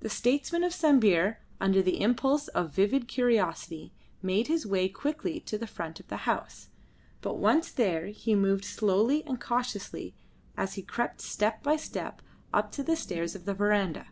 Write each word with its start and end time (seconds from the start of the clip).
The 0.00 0.10
statesman 0.10 0.62
of 0.62 0.74
Sambir, 0.74 1.38
under 1.58 1.80
the 1.80 2.02
impulse 2.02 2.48
of 2.48 2.70
vivid 2.74 3.08
curiosity, 3.08 3.90
made 4.20 4.48
his 4.48 4.66
way 4.66 4.90
quickly 4.90 5.40
to 5.40 5.56
the 5.56 5.66
front 5.66 5.98
of 5.98 6.08
the 6.08 6.28
house, 6.28 6.68
but 7.22 7.38
once 7.38 7.70
there 7.70 8.08
he 8.08 8.34
moved 8.34 8.66
slowly 8.66 9.24
and 9.24 9.40
cautiously 9.40 10.12
as 10.54 10.74
he 10.74 10.82
crept 10.82 11.22
step 11.22 11.62
by 11.62 11.76
step 11.76 12.20
up 12.52 12.70
the 12.72 12.94
stairs 12.94 13.34
of 13.34 13.46
the 13.46 13.54
verandah. 13.54 14.08